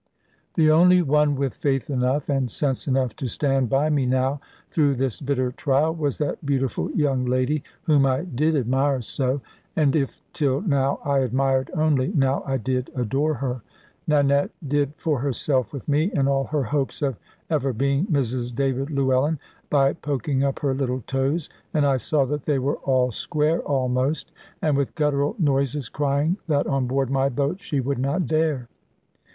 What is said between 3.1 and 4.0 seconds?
to stand by